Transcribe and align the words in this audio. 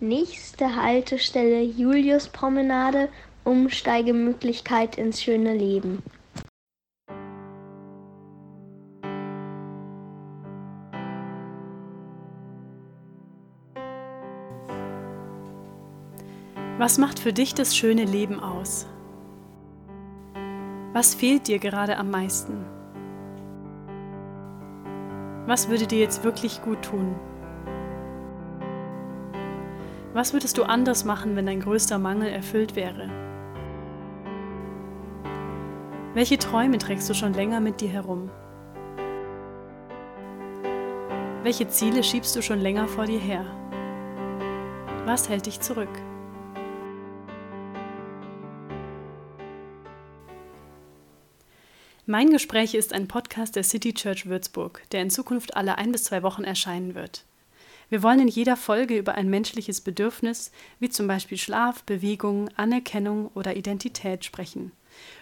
Nächste 0.00 0.74
Haltestelle 0.74 1.62
Juliuspromenade, 1.62 3.08
Umsteigemöglichkeit 3.44 4.98
ins 4.98 5.22
schöne 5.22 5.54
Leben. 5.54 6.02
Was 16.76 16.98
macht 16.98 17.20
für 17.20 17.32
dich 17.32 17.54
das 17.54 17.76
schöne 17.76 18.04
Leben 18.04 18.40
aus? 18.40 18.88
Was 20.92 21.14
fehlt 21.14 21.46
dir 21.46 21.60
gerade 21.60 21.96
am 21.98 22.10
meisten? 22.10 22.64
Was 25.46 25.68
würde 25.68 25.86
dir 25.86 26.00
jetzt 26.00 26.24
wirklich 26.24 26.62
gut 26.62 26.82
tun? 26.82 27.14
Was 30.14 30.32
würdest 30.32 30.56
du 30.58 30.62
anders 30.62 31.04
machen, 31.04 31.34
wenn 31.34 31.46
dein 31.46 31.58
größter 31.58 31.98
Mangel 31.98 32.28
erfüllt 32.28 32.76
wäre? 32.76 33.10
Welche 36.14 36.38
Träume 36.38 36.78
trägst 36.78 37.10
du 37.10 37.14
schon 37.14 37.34
länger 37.34 37.58
mit 37.58 37.80
dir 37.80 37.88
herum? 37.88 38.30
Welche 41.42 41.66
Ziele 41.66 42.04
schiebst 42.04 42.36
du 42.36 42.42
schon 42.42 42.60
länger 42.60 42.86
vor 42.86 43.06
dir 43.06 43.18
her? 43.18 43.44
Was 45.04 45.28
hält 45.28 45.46
dich 45.46 45.58
zurück? 45.58 45.90
Mein 52.06 52.30
Gespräch 52.30 52.74
ist 52.74 52.92
ein 52.92 53.08
Podcast 53.08 53.56
der 53.56 53.64
City 53.64 53.92
Church 53.92 54.26
Würzburg, 54.26 54.82
der 54.92 55.02
in 55.02 55.10
Zukunft 55.10 55.56
alle 55.56 55.76
ein 55.76 55.90
bis 55.90 56.04
zwei 56.04 56.22
Wochen 56.22 56.44
erscheinen 56.44 56.94
wird. 56.94 57.24
Wir 57.90 58.02
wollen 58.02 58.20
in 58.20 58.28
jeder 58.28 58.56
Folge 58.56 58.96
über 58.96 59.14
ein 59.14 59.28
menschliches 59.28 59.80
Bedürfnis, 59.80 60.50
wie 60.80 60.88
zum 60.88 61.06
Beispiel 61.06 61.38
Schlaf, 61.38 61.82
Bewegung, 61.84 62.48
Anerkennung 62.56 63.30
oder 63.34 63.56
Identität 63.56 64.24
sprechen 64.24 64.72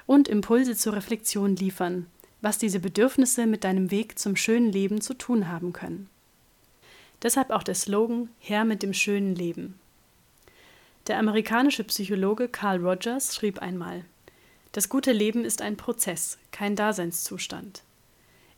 und 0.07 0.29
Impulse 0.29 0.77
zur 0.77 0.95
Reflexion 0.95 1.57
liefern, 1.57 2.07
was 2.41 2.59
diese 2.59 2.81
Bedürfnisse 2.81 3.47
mit 3.47 3.65
deinem 3.65 3.91
Weg 3.91 4.19
zum 4.19 4.37
schönen 4.37 4.71
Leben 4.71 5.01
zu 5.01 5.15
tun 5.15 5.49
haben 5.49 5.73
können. 5.73 6.09
Deshalb 7.23 7.51
auch 7.51 7.63
der 7.63 7.75
Slogan 7.75 8.29
Herr 8.39 8.65
mit 8.65 8.83
dem 8.83 8.93
schönen 8.93 9.35
Leben. 9.35 9.79
Der 11.07 11.19
amerikanische 11.19 11.85
Psychologe 11.85 12.49
Carl 12.49 12.85
Rogers 12.85 13.35
schrieb 13.35 13.61
einmal, 13.61 14.05
das 14.73 14.89
gute 14.89 15.13
Leben 15.13 15.45
ist 15.45 15.61
ein 15.61 15.77
Prozess, 15.77 16.39
kein 16.51 16.77
Daseinszustand. 16.77 17.83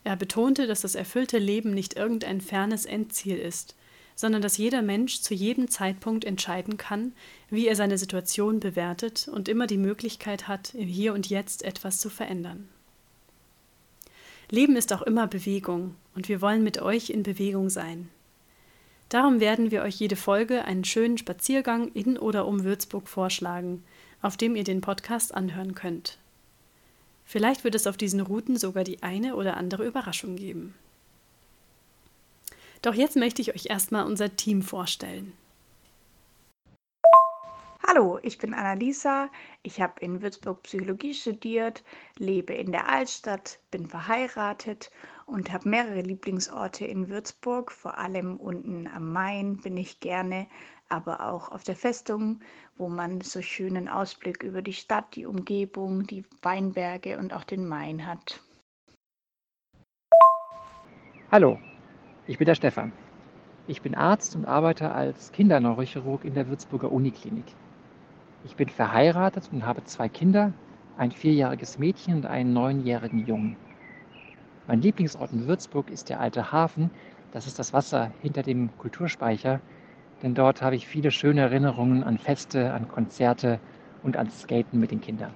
Er 0.05 0.17
betonte, 0.17 0.67
dass 0.67 0.83
das 0.83 0.95
erfüllte 0.95 1.39
Leben 1.39 1.73
nicht 1.73 1.95
irgendein 1.95 2.41
fernes 2.41 2.85
Endziel 2.85 3.37
ist, 3.37 3.75
sondern 4.15 4.43
dass 4.43 4.59
jeder 4.59 4.83
Mensch 4.83 5.21
zu 5.21 5.35
jedem 5.35 5.69
Zeitpunkt 5.69 6.25
entscheiden 6.25 6.77
kann, 6.77 7.13
wie 7.51 7.67
er 7.67 7.77
seine 7.77 7.99
Situation 7.99 8.61
bewertet 8.61 9.29
und 9.29 9.49
immer 9.49 9.67
die 9.67 9.79
Möglichkeit 9.79 10.49
hat, 10.49 10.75
im 10.75 10.89
Hier 10.89 11.15
und 11.15 11.29
Jetzt 11.29 11.63
etwas 11.63 11.99
zu 11.99 12.11
verändern. 12.11 12.69
Leben 14.51 14.77
ist 14.77 14.93
auch 14.93 15.03
immer 15.03 15.27
Bewegung 15.27 15.97
und 16.15 16.29
wir 16.29 16.41
wollen 16.41 16.63
mit 16.63 16.81
euch 16.81 17.11
in 17.11 17.23
Bewegung 17.23 17.71
sein. 17.71 18.09
Darum 19.09 19.41
werden 19.41 19.71
wir 19.71 19.83
euch 19.83 19.97
jede 19.97 20.17
Folge 20.17 20.65
einen 20.65 20.85
schönen 20.85 21.19
Spaziergang 21.19 21.89
in 21.93 22.19
oder 22.19 22.47
um 22.47 22.65
Würzburg 22.65 23.09
vorschlagen, 23.09 23.83
auf 24.23 24.37
dem 24.37 24.57
ihr 24.57 24.65
den 24.65 24.81
Podcast 24.81 25.35
anhören 25.35 25.75
könnt. 25.75 26.19
Vielleicht 27.25 27.65
wird 27.65 27.75
es 27.75 27.87
auf 27.87 27.97
diesen 27.97 28.21
Routen 28.21 28.57
sogar 28.57 28.85
die 28.85 29.03
eine 29.03 29.37
oder 29.37 29.57
andere 29.57 29.87
Überraschung 29.87 30.37
geben. 30.37 30.75
Doch 32.85 32.95
jetzt 32.95 33.17
möchte 33.17 33.41
ich 33.41 33.55
euch 33.55 33.71
erstmal 33.71 34.05
unser 34.05 34.37
Team 34.37 34.61
vorstellen. 34.61 35.33
Hallo, 37.87 38.19
ich 38.23 38.37
bin 38.37 38.53
Annalisa. 38.53 39.31
Ich 39.63 39.81
habe 39.81 40.01
in 40.01 40.21
Würzburg 40.21 40.63
Psychologie 40.65 41.15
studiert, 41.15 41.83
lebe 42.19 42.53
in 42.53 42.73
der 42.73 42.91
Altstadt, 42.91 43.59
bin 43.71 43.89
verheiratet 43.89 44.91
und 45.25 45.51
habe 45.51 45.67
mehrere 45.67 46.03
Lieblingsorte 46.03 46.85
in 46.85 47.09
Würzburg. 47.09 47.73
Vor 47.73 47.97
allem 47.97 48.37
unten 48.37 48.87
am 48.87 49.11
Main 49.15 49.57
bin 49.57 49.79
ich 49.79 50.01
gerne, 50.01 50.47
aber 50.91 51.27
auch 51.27 51.53
auf 51.53 51.65
der 51.65 51.77
Festung, 51.77 52.41
wo 52.77 52.91
man 52.91 53.23
so 53.23 53.41
schönen 53.41 53.89
Ausblick 53.89 54.43
über 54.43 54.61
die 54.61 54.75
Stadt, 54.75 55.17
die 55.17 55.25
Umgebung, 55.25 56.07
die 56.07 56.27
Weinberge 56.43 57.17
und 57.19 57.33
auch 57.33 57.45
den 57.45 57.67
Main 57.67 58.07
hat. 58.07 58.43
Hallo, 61.31 61.59
ich 62.27 62.39
bin 62.39 62.47
der 62.47 62.55
Stefan. 62.55 62.93
Ich 63.67 63.83
bin 63.83 63.95
Arzt 63.95 64.35
und 64.35 64.47
arbeite 64.47 64.93
als 64.93 65.31
Kinderneurochirurg 65.33 66.25
in 66.25 66.35
der 66.35 66.49
Würzburger 66.49 66.91
Uniklinik. 66.91 67.45
Ich 68.45 68.57
bin 68.57 68.69
verheiratet 68.69 69.49
und 69.53 69.67
habe 69.67 69.85
zwei 69.85 70.09
Kinder, 70.09 70.53
ein 70.97 71.13
vierjähriges 71.13 71.79
Mädchen 71.79 72.15
und 72.15 72.27
einen 72.27 72.53
neunjährigen 72.53 73.27
Jungen. 73.27 73.57
Mein 74.67 74.81
Lieblingsort 74.81 75.33
in 75.33 75.47
Würzburg 75.47 75.91
ist 75.91 76.09
der 76.09 76.21
alte 76.21 76.51
Hafen. 76.51 76.91
Das 77.33 77.47
ist 77.47 77.59
das 77.59 77.73
Wasser 77.73 78.11
hinter 78.23 78.43
dem 78.43 78.71
Kulturspeicher, 78.79 79.61
denn 80.23 80.35
dort 80.35 80.63
habe 80.63 80.77
ich 80.77 80.87
viele 80.87 81.11
schöne 81.11 81.43
Erinnerungen 81.43 82.05
an 82.05 82.17
Feste, 82.17 82.73
an 82.73 82.89
Konzerte 82.89 83.61
und 84.03 84.17
ans 84.17 84.43
Skaten 84.43 84.81
mit 84.81 84.91
den 84.91 85.01
Kindern. 85.01 85.33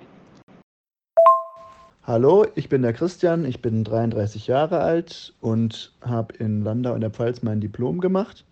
Hallo, 2.08 2.46
ich 2.54 2.70
bin 2.70 2.80
der 2.80 2.94
Christian, 2.94 3.44
ich 3.44 3.60
bin 3.60 3.84
33 3.84 4.46
Jahre 4.46 4.80
alt 4.80 5.34
und 5.42 5.92
habe 6.00 6.34
in 6.36 6.64
Landau 6.64 6.94
in 6.94 7.02
der 7.02 7.10
Pfalz 7.10 7.42
mein 7.42 7.60
Diplom 7.60 8.00
gemacht. 8.00 8.46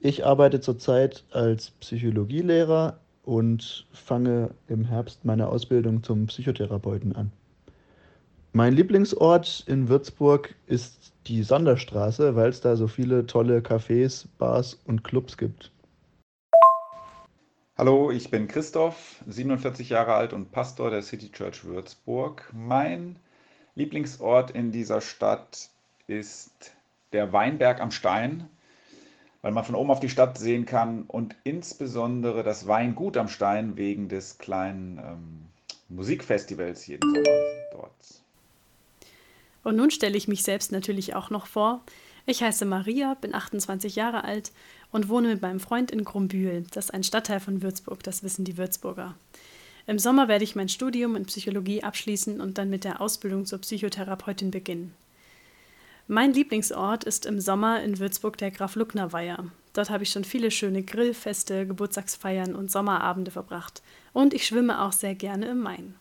Ich 0.00 0.26
arbeite 0.26 0.60
zurzeit 0.60 1.24
als 1.30 1.70
Psychologielehrer 1.70 2.98
und 3.22 3.86
fange 3.90 4.50
im 4.68 4.84
Herbst 4.84 5.24
meine 5.24 5.48
Ausbildung 5.48 6.02
zum 6.02 6.26
Psychotherapeuten 6.26 7.16
an. 7.16 7.32
Mein 8.52 8.74
Lieblingsort 8.74 9.64
in 9.66 9.88
Würzburg 9.88 10.54
ist 10.66 11.14
die 11.26 11.42
Sonderstraße, 11.42 12.36
weil 12.36 12.50
es 12.50 12.60
da 12.60 12.76
so 12.76 12.86
viele 12.86 13.24
tolle 13.24 13.60
Cafés, 13.60 14.26
Bars 14.36 14.78
und 14.84 15.04
Clubs 15.04 15.38
gibt. 15.38 15.72
Hallo, 17.76 18.12
ich 18.12 18.30
bin 18.30 18.46
Christoph, 18.46 19.16
47 19.26 19.88
Jahre 19.88 20.14
alt 20.14 20.32
und 20.32 20.52
Pastor 20.52 20.90
der 20.90 21.02
City 21.02 21.32
Church 21.32 21.64
Würzburg. 21.64 22.48
Mein 22.52 23.16
Lieblingsort 23.74 24.52
in 24.52 24.70
dieser 24.70 25.00
Stadt 25.00 25.70
ist 26.06 26.52
der 27.12 27.32
Weinberg 27.32 27.80
am 27.80 27.90
Stein, 27.90 28.48
weil 29.42 29.50
man 29.50 29.64
von 29.64 29.74
oben 29.74 29.90
auf 29.90 29.98
die 29.98 30.08
Stadt 30.08 30.38
sehen 30.38 30.66
kann 30.66 31.02
und 31.08 31.34
insbesondere 31.42 32.44
das 32.44 32.68
Weingut 32.68 33.16
am 33.16 33.26
Stein 33.26 33.76
wegen 33.76 34.08
des 34.08 34.38
kleinen 34.38 34.98
ähm, 34.98 35.46
Musikfestivals 35.88 36.86
jeden 36.86 37.02
Sommer 37.02 37.40
dort. 37.72 37.90
Und 39.64 39.74
nun 39.74 39.90
stelle 39.90 40.16
ich 40.16 40.28
mich 40.28 40.44
selbst 40.44 40.70
natürlich 40.70 41.16
auch 41.16 41.30
noch 41.30 41.48
vor. 41.48 41.82
Ich 42.26 42.42
heiße 42.42 42.64
Maria, 42.64 43.14
bin 43.14 43.34
28 43.34 43.96
Jahre 43.96 44.24
alt 44.24 44.50
und 44.90 45.08
wohne 45.08 45.28
mit 45.28 45.42
meinem 45.42 45.60
Freund 45.60 45.90
in 45.90 46.04
Grumbühl. 46.04 46.64
Das 46.70 46.86
ist 46.86 46.90
ein 46.92 47.04
Stadtteil 47.04 47.40
von 47.40 47.62
Würzburg, 47.62 48.02
das 48.02 48.22
wissen 48.22 48.44
die 48.44 48.56
Würzburger. 48.56 49.14
Im 49.86 49.98
Sommer 49.98 50.28
werde 50.28 50.44
ich 50.44 50.56
mein 50.56 50.70
Studium 50.70 51.16
in 51.16 51.26
Psychologie 51.26 51.82
abschließen 51.82 52.40
und 52.40 52.56
dann 52.56 52.70
mit 52.70 52.84
der 52.84 53.02
Ausbildung 53.02 53.44
zur 53.44 53.58
Psychotherapeutin 53.58 54.50
beginnen. 54.50 54.94
Mein 56.06 56.32
Lieblingsort 56.32 57.04
ist 57.04 57.26
im 57.26 57.40
Sommer 57.40 57.82
in 57.82 57.98
Würzburg 57.98 58.38
der 58.38 58.50
Graf 58.50 58.74
Luckner 58.76 59.12
Weiher. 59.12 59.44
Dort 59.74 59.90
habe 59.90 60.04
ich 60.04 60.10
schon 60.10 60.24
viele 60.24 60.50
schöne 60.50 60.82
Grillfeste, 60.82 61.66
Geburtstagsfeiern 61.66 62.54
und 62.54 62.70
Sommerabende 62.70 63.30
verbracht. 63.30 63.82
Und 64.12 64.32
ich 64.32 64.46
schwimme 64.46 64.82
auch 64.82 64.92
sehr 64.92 65.14
gerne 65.14 65.46
im 65.46 65.60
Main. 65.60 65.94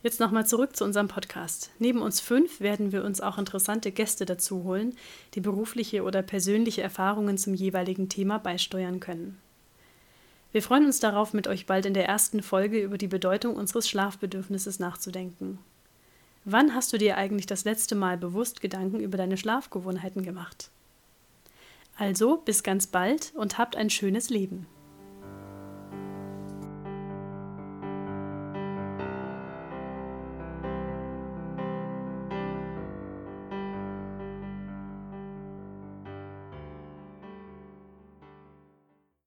Jetzt 0.00 0.20
nochmal 0.20 0.46
zurück 0.46 0.76
zu 0.76 0.84
unserem 0.84 1.08
Podcast. 1.08 1.70
Neben 1.80 2.02
uns 2.02 2.20
fünf 2.20 2.60
werden 2.60 2.92
wir 2.92 3.04
uns 3.04 3.20
auch 3.20 3.36
interessante 3.36 3.90
Gäste 3.90 4.26
dazu 4.26 4.62
holen, 4.62 4.96
die 5.34 5.40
berufliche 5.40 6.04
oder 6.04 6.22
persönliche 6.22 6.82
Erfahrungen 6.82 7.36
zum 7.36 7.52
jeweiligen 7.52 8.08
Thema 8.08 8.38
beisteuern 8.38 9.00
können. 9.00 9.40
Wir 10.52 10.62
freuen 10.62 10.86
uns 10.86 11.00
darauf, 11.00 11.34
mit 11.34 11.48
euch 11.48 11.66
bald 11.66 11.84
in 11.84 11.94
der 11.94 12.06
ersten 12.06 12.42
Folge 12.42 12.80
über 12.80 12.96
die 12.96 13.08
Bedeutung 13.08 13.56
unseres 13.56 13.88
Schlafbedürfnisses 13.88 14.78
nachzudenken. 14.78 15.58
Wann 16.44 16.74
hast 16.74 16.92
du 16.92 16.96
dir 16.96 17.16
eigentlich 17.16 17.46
das 17.46 17.64
letzte 17.64 17.96
Mal 17.96 18.16
bewusst 18.16 18.60
Gedanken 18.60 19.00
über 19.00 19.18
deine 19.18 19.36
Schlafgewohnheiten 19.36 20.22
gemacht? 20.22 20.70
Also 21.98 22.36
bis 22.36 22.62
ganz 22.62 22.86
bald 22.86 23.32
und 23.34 23.58
habt 23.58 23.74
ein 23.74 23.90
schönes 23.90 24.30
Leben. 24.30 24.66